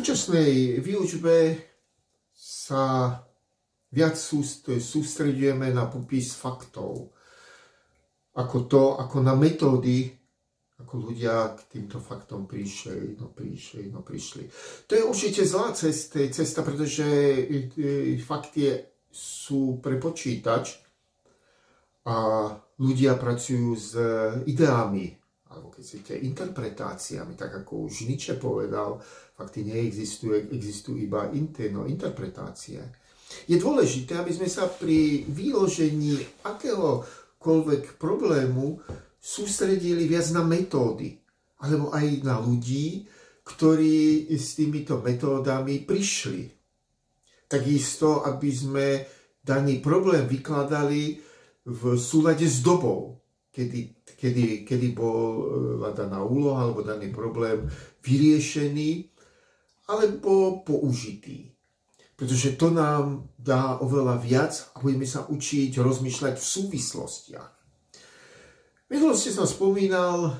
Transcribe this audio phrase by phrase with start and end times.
[0.00, 1.60] súčasnej výučbe
[2.32, 3.20] sa
[3.92, 7.12] viac sústredujeme na popis faktov,
[8.32, 10.08] ako to, ako na metódy,
[10.80, 14.48] ako ľudia k týmto faktom prišli, no prišli, no prišli.
[14.88, 20.80] To je určite zlá cesta, cesta pretože e, e, fakty sú pre počítač
[22.08, 22.48] a
[22.80, 23.92] ľudia pracujú s
[24.48, 25.12] ideami,
[25.50, 29.02] alebo keď chcete, interpretáciami, tak ako už Nietzsche povedal,
[29.40, 32.84] fakty neexistujú, existujú iba interno, interpretácie.
[33.48, 38.84] Je dôležité, aby sme sa pri výložení akéhokoľvek problému
[39.16, 41.16] sústredili viac na metódy,
[41.64, 43.08] alebo aj na ľudí,
[43.48, 46.52] ktorí s týmito metódami prišli.
[47.48, 48.86] Takisto, aby sme
[49.40, 51.16] daný problém vykladali
[51.64, 53.18] v súlade s dobou,
[53.50, 57.64] kedy kedy, kedy bola daná úloha alebo daný problém
[58.04, 59.08] vyriešený
[59.90, 61.50] alebo použitý.
[62.14, 67.50] Pretože to nám dá oveľa viac a budeme sa učiť rozmýšľať v súvislostiach.
[68.86, 70.38] V minulosti som spomínal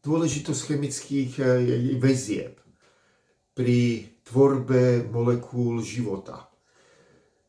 [0.00, 1.44] dôležitosť chemických e,
[2.00, 2.56] väzieb
[3.52, 6.48] pri tvorbe molekúl života.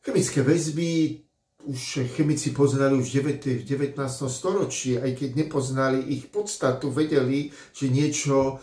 [0.02, 1.22] Chemické väzby
[1.62, 3.94] už chemici poznali už v 19.
[4.26, 8.58] storočí, aj keď nepoznali ich podstatu, vedeli, že niečo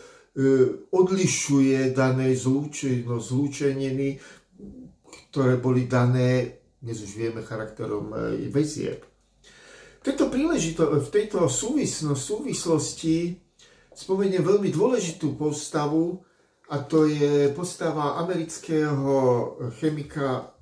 [0.91, 4.17] odlišuje dané zlúčeno, zlúčeniny,
[5.29, 9.03] ktoré boli dané, dnes už vieme, charakterom e, väzieb.
[9.99, 13.35] Tejto, príležito, v tejto súvislo, súvislosti
[13.91, 16.23] spomeniem veľmi dôležitú postavu,
[16.69, 20.53] a to je postava amerického chemika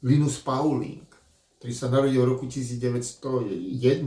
[0.00, 1.04] Linus Pauling
[1.64, 4.04] ktorý sa narodil v roku 1901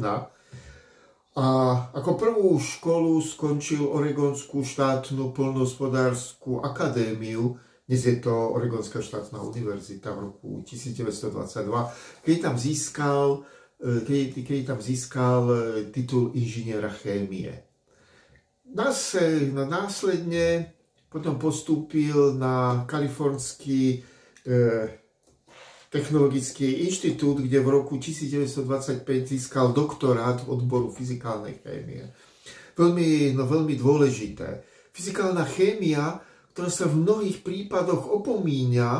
[1.37, 1.45] a
[1.93, 10.33] ako prvú školu skončil Oregonskú štátnu plnohospodárskú akadémiu, dnes je to Oregonská štátna univerzita v
[10.33, 13.45] roku 1922, keď tam získal,
[13.77, 15.57] e, keď, keď tam získal e,
[15.93, 17.53] titul inžiniera chémie.
[18.73, 20.73] Následne
[21.05, 23.97] potom postúpil na kalifornský e,
[25.87, 32.11] technologický inštitút, kde v roku 1925 získal doktorát v odboru fyzikálnej chémie.
[32.75, 34.61] Veľmi, no, veľmi dôležité.
[34.91, 36.19] Fyzikálna chémia,
[36.53, 38.91] ktorá sa v mnohých prípadoch opomíňa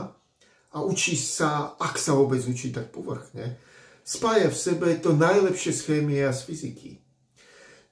[0.73, 3.59] a učí sa, ak sa vôbec učí tak povrchne,
[4.07, 6.91] spája v sebe to najlepšie z chémie a z fyziky.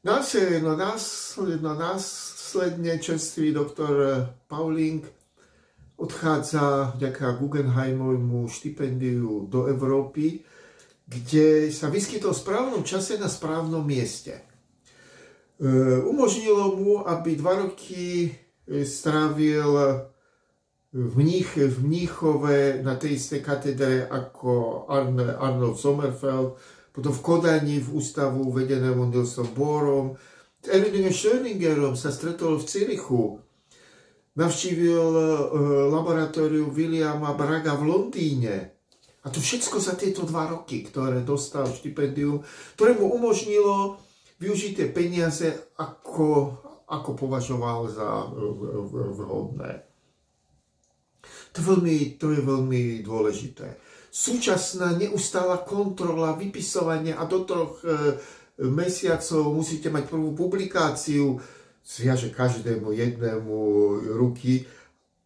[0.06, 5.02] Následne, no, následne, no, následne čerstvý doktor Pauling
[5.96, 10.44] odchádza vďaka Guggenheimovmu štipendiu do Európy,
[11.08, 14.36] kde sa vyskytol v správnom čase na správnom mieste.
[14.36, 14.42] E,
[16.04, 19.72] umožnilo mu, aby dva roky e, strávil
[20.96, 24.84] v, Mních, v Mníchove na tej istej katedre ako
[25.40, 26.56] Arnold Sommerfeld,
[26.96, 30.16] potom v Kodani v ústavu vedenému Nilsom Bohrom.
[30.64, 33.45] S Erwingom Schrödingerom sa stretol v Cirichu
[34.36, 35.24] navštívil e,
[35.92, 38.56] laboratóriu Williama Braga v Londýne.
[39.26, 42.46] A to všetko za tieto dva roky, ktoré dostal štipendium,
[42.78, 43.98] ktoré mu umožnilo
[44.38, 46.54] využiť tie peniaze, ako,
[46.86, 48.30] ako považoval za
[49.18, 49.82] vhodné.
[51.58, 53.82] To, veľmi, to je veľmi dôležité.
[54.14, 57.82] Súčasná neustála kontrola, vypisovanie a do troch
[58.62, 61.40] mesiacov musíte mať prvú publikáciu,
[61.86, 63.58] zviaže každému jednému
[64.18, 64.66] ruky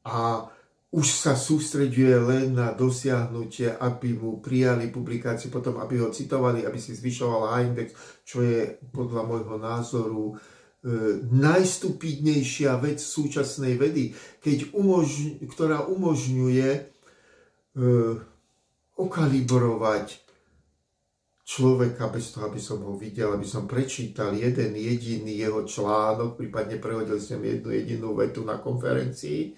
[0.04, 0.52] a
[0.90, 6.82] už sa sústreďuje len na dosiahnutie, aby mu prijali publikáciu, potom aby ho citovali, aby
[6.82, 7.94] si zvyšoval index,
[8.26, 10.36] čo je podľa môjho názoru e,
[11.30, 16.82] najstupidnejšia vec súčasnej vedy, keď umožň, ktorá umožňuje e,
[18.98, 20.29] okalibrovať
[21.50, 26.78] človeka bez toho, aby som ho videl, aby som prečítal jeden jediný jeho článok, prípadne
[26.78, 29.58] prehodil som jednu jedinú vetu na konferencii,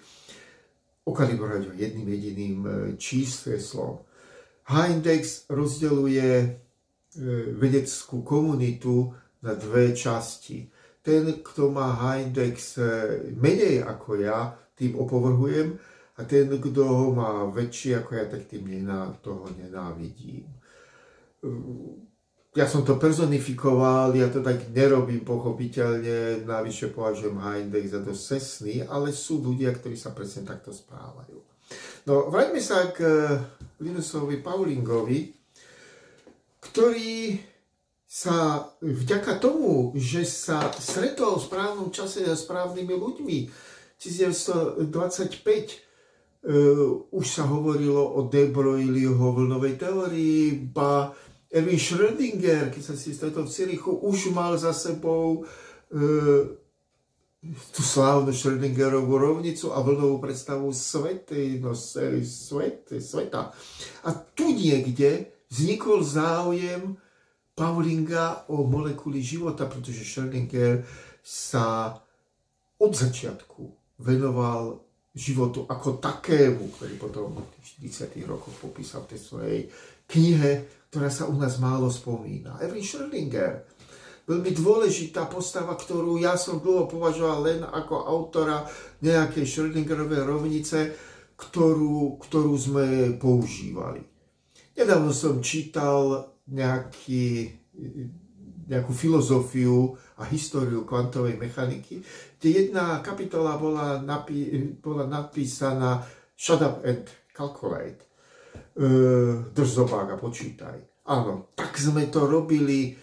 [1.04, 4.00] okalibrovať ho jedným jediným e, číslom.
[4.72, 6.48] H-index rozdeluje e,
[7.60, 9.12] vedeckú komunitu
[9.44, 10.64] na dve časti.
[11.04, 12.88] Ten, kto má H-index e,
[13.36, 15.76] menej ako ja, tým opovrhujem,
[16.16, 20.61] a ten, kto ho má väčší ako ja, tak tým nená, toho nenávidím
[22.52, 28.74] ja som to personifikoval, ja to tak nerobím pochopiteľne, navyše považujem H-index za dosť sesný,
[28.84, 31.40] ale sú ľudia, ktorí sa presne takto správajú.
[32.04, 33.40] No, vráťme sa k eh,
[33.80, 35.32] Linusovi Paulingovi,
[36.60, 37.40] ktorý
[38.04, 43.38] sa vďaka tomu, že sa stretol v správnom čase a správnymi ľuďmi,
[43.96, 45.88] 1925
[46.42, 51.14] Uh, už sa hovorilo o De Broglieho vlnovej teórii, ba
[51.52, 56.42] Erwin Schrödinger, keď sa si stretol v Cirichu, už mal za sebou uh,
[57.76, 63.52] tú slávnu Schrödingerovú rovnicu a vlnovú predstavu svety, no, svety, sveta.
[64.06, 66.96] A tu niekde vznikol záujem
[67.52, 70.88] Paulinga o molekuly života, pretože Schrödinger
[71.20, 71.98] sa
[72.80, 73.62] od začiatku
[74.00, 74.80] venoval
[75.12, 78.16] životu ako takému, ktorý potom v 40.
[78.24, 79.60] rokoch popísal v tej svojej
[80.08, 80.52] knihe,
[80.88, 82.60] ktorá sa u nás málo spomína.
[82.60, 83.68] Erwin Schrödinger,
[84.24, 88.64] veľmi dôležitá postava, ktorú ja som dlho považoval len ako autora
[89.04, 90.78] nejakej Schrödingerovej rovnice,
[91.36, 92.86] ktorú, ktorú sme
[93.20, 94.00] používali.
[94.72, 97.52] Nedávno som čítal nejaký,
[98.68, 102.02] nejakú filozofiu a históriu kvantovej mechaniky,
[102.38, 106.02] kde jedna kapitola bola, napí- bola napísaná
[106.38, 108.02] Shut up and calculate.
[108.74, 108.86] E,
[110.10, 111.06] a počítaj.
[111.06, 112.98] Áno, tak sme to robili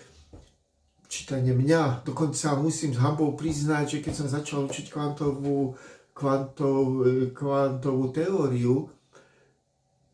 [1.10, 2.06] čítanie mňa.
[2.06, 5.74] Dokonca musím s hambou priznať, že keď som začal učiť kvantovú,
[6.14, 8.92] kvantov, e, kvantovú teóriu,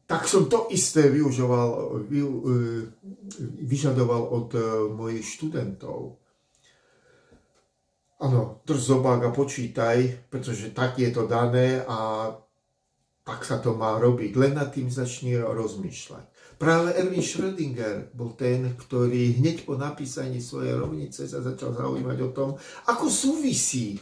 [0.06, 2.30] tak som to isté využoval, vy, e,
[3.66, 4.62] vyžadoval od e,
[4.94, 6.22] mojich študentov.
[8.22, 12.32] Áno, drž zobák a počítaj, pretože tak je to dané a
[13.26, 14.38] tak sa to má robiť.
[14.38, 16.26] Len nad tým začni rozmýšľať.
[16.56, 22.30] Práve Erwin Schrödinger bol ten, ktorý hneď po napísaní svojej rovnice sa začal zaujímať o
[22.32, 22.50] tom,
[22.88, 24.00] ako súvisí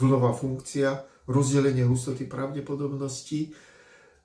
[0.00, 3.54] vlnová funkcia, rozdelenie hustoty pravdepodobnosti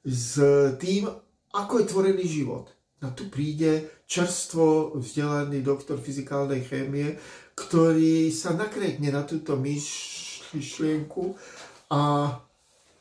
[0.06, 0.38] s
[0.78, 1.10] tým,
[1.54, 2.70] ako je tvorený život.
[3.02, 7.18] A tu príde čerstvo vzdelaný doktor fyzikálnej chémie,
[7.58, 11.36] ktorý sa nakretne na túto myšlienku
[11.90, 12.02] a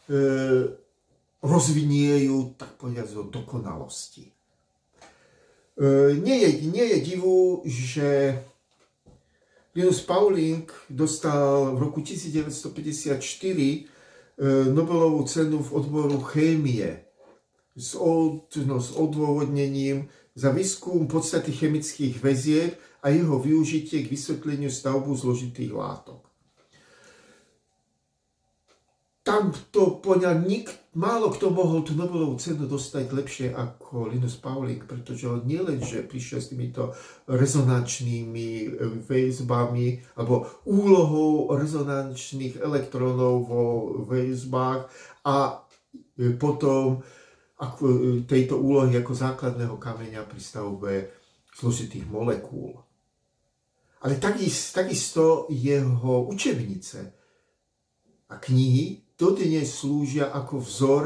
[0.08, 0.20] e,
[1.44, 4.28] rozvinie ju, tak povedať, do dokonalosti.
[4.28, 4.32] E,
[6.20, 8.38] nie, je, nie je divu, že
[9.74, 13.94] Linus Pauling dostal v roku 1954 e,
[14.75, 17.06] Nobelovú cenu v odboru chémie
[17.78, 24.70] s, od, no, s odôvodnením za výskum podstaty chemických väzieb a jeho využitie k vysvetleniu
[24.70, 26.33] stavbu zložitých látok.
[29.34, 34.86] Tam to poňal nik, málo kto mohol tú Nobelovú cenu dostať lepšie ako Linus Pauling,
[34.86, 36.94] pretože on nielen, že prišiel s týmito
[37.26, 38.66] rezonančnými e,
[39.02, 43.62] väzbami alebo úlohou rezonančných elektrónov vo
[44.06, 44.86] väzbách
[45.26, 45.66] a
[46.14, 47.02] e, potom
[47.58, 47.98] ako, e,
[48.31, 51.10] tejto úlohy ako základného kameňa pri stavbe
[51.58, 52.78] zložitých molekúl.
[53.98, 56.98] Ale takisto jeho učebnice
[58.31, 61.05] a knihy dodnes slúžia ako vzor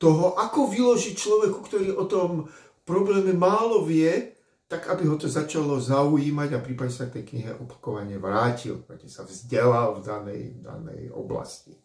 [0.00, 2.48] toho, ako vyložiť človeku, ktorý o tom
[2.88, 4.32] probléme málo vie,
[4.70, 9.10] tak aby ho to začalo zaujímať a prípadne sa k tej knihe opakovane vrátil, aby
[9.10, 11.74] sa vzdelal v danej, danej oblasti.
[11.74, 11.82] E,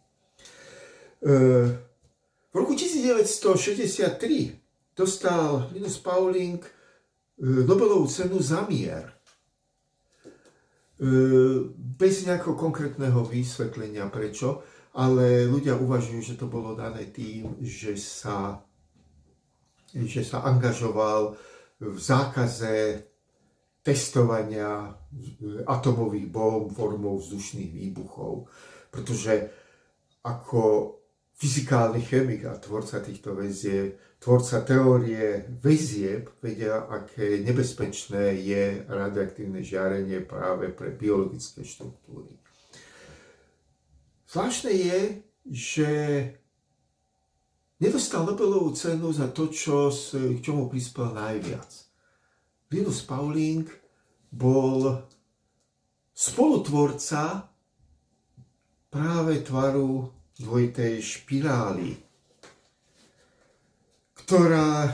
[2.46, 6.70] v roku 1963 dostal Linus Pauling e,
[7.66, 9.10] Nobelovú cenu za mier.
[9.10, 9.18] E,
[11.74, 14.62] bez nejakého konkrétneho vysvetlenia prečo,
[14.96, 18.64] ale ľudia uvažujú, že to bolo dané tým, že sa,
[19.92, 21.36] že sa angažoval
[21.76, 23.04] v zákaze
[23.84, 24.96] testovania
[25.68, 28.48] atomových bomb formou vzdušných výbuchov.
[28.88, 29.52] Pretože
[30.24, 30.96] ako
[31.36, 40.24] fyzikálny chemik a tvorca týchto väzieb tvorca teórie väzieb vedia, aké nebezpečné je radioaktívne žiarenie
[40.24, 42.34] práve pre biologické štruktúry.
[44.26, 44.98] Zvláštne je,
[45.46, 45.90] že
[47.78, 51.70] nedostal Nobelovú cenu za to, čo, k čomu prispel najviac.
[52.74, 53.70] Linus Pauling
[54.34, 55.06] bol
[56.10, 57.46] spolutvorca
[58.90, 62.06] práve tvaru dvojitej špirály
[64.26, 64.90] ktorá,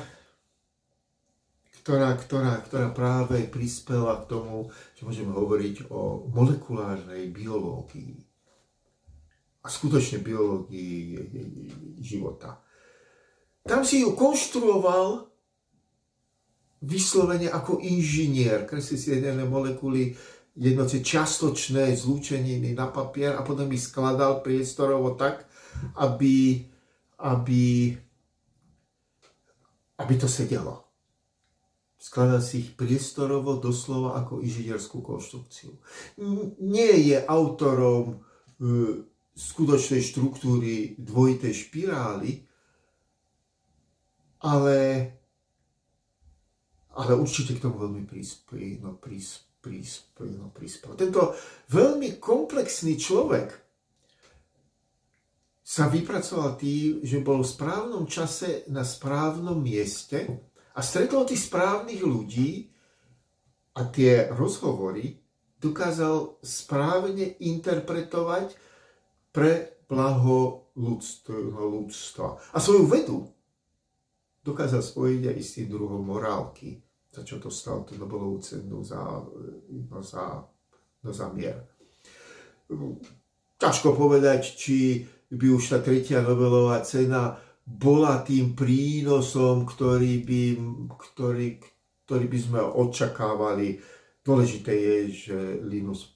[1.80, 8.31] ktorá, ktorá, ktorá práve prispela k tomu, že môžeme hovoriť o molekulárnej biológii
[9.62, 11.18] a skutočne biológii
[12.02, 12.58] života.
[13.62, 15.30] Tam si ju konštruoval
[16.82, 20.18] vyslovene ako inžinier, kreslil si jedné molekuly,
[20.58, 25.46] jednoce častočné zlúčeniny na papier a potom ich skladal priestorovo tak,
[25.94, 26.66] aby,
[27.22, 27.94] aby
[30.02, 30.82] aby to sedelo.
[32.02, 35.78] Skladá si ich priestorovo, doslova ako inžinierskú konštrukciu.
[36.58, 38.18] Nie je autorom
[38.58, 42.44] e, skutočnej štruktúry dvojitej špirály,
[44.44, 44.78] ale,
[46.92, 48.82] ale určite k tomu veľmi prispel.
[48.82, 48.98] No,
[50.52, 50.98] prispel.
[50.98, 51.38] Tento
[51.70, 53.62] veľmi komplexný človek
[55.62, 60.26] sa vypracoval tým, že bol v správnom čase na správnom mieste
[60.74, 62.68] a stretol tých správnych ľudí
[63.78, 65.16] a tie rozhovory
[65.62, 68.52] dokázal správne interpretovať
[69.32, 72.28] pre blaho ľudstva.
[72.52, 73.18] A svoju vedu
[74.40, 76.80] dokázal spojiť aj s tým druhom morálky,
[77.12, 78.98] za čo dostal tú Nobelovú cenu za,
[79.88, 80.42] no, za,
[81.04, 81.60] no, za mier.
[83.60, 90.42] Ťažko povedať, či by už tá tretia Nobelová cena bola tým prínosom, ktorý by,
[90.90, 91.62] ktorý,
[92.08, 93.78] ktorý by sme očakávali.
[94.24, 96.10] Dôležité je, že Linus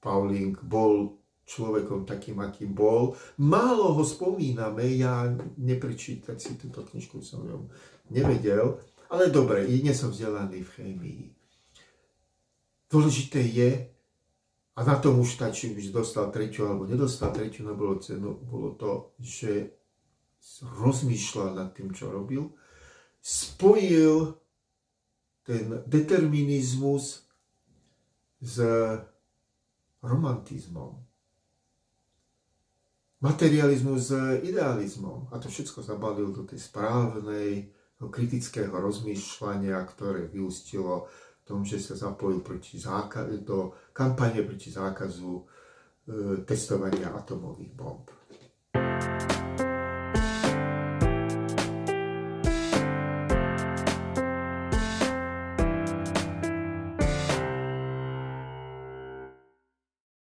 [0.00, 1.17] Pauling bol
[1.48, 3.16] človekom takým, akým bol.
[3.40, 5.24] Málo ho spomíname, ja
[5.56, 7.72] neprečítať si túto knižku som ju
[8.12, 8.76] nevedel,
[9.08, 11.22] ale dobre, nie som vzdelaný v chémii.
[12.92, 13.88] Dôležité je,
[14.76, 19.16] a na tom už stačí, už dostal tretiu alebo nedostal tretiu Nobelovú cenu, bolo to,
[19.18, 19.74] že
[20.62, 22.52] rozmýšľal nad tým, čo robil,
[23.18, 24.38] spojil
[25.42, 27.24] ten determinizmus
[28.38, 28.56] s
[30.04, 31.07] romantizmom.
[33.18, 34.14] Materializmus s
[34.46, 35.34] idealizmom.
[35.34, 37.66] A to všetko zabalil do tej správnej,
[37.98, 41.10] kritického rozmýšľania, ktoré vyústilo
[41.48, 45.42] tom, že sa zapojil proti zákazu, do kampane proti zákazu e,
[46.44, 48.04] testovania atomových bomb.